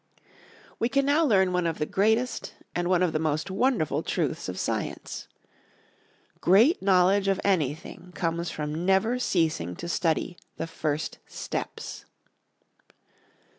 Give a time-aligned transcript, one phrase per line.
[0.79, 4.49] We can now learn one of the greatest and one of the most wonderful truths
[4.49, 5.27] of science:
[6.39, 12.05] _Great knowledge of anything comes from never ceasing to study the first steps.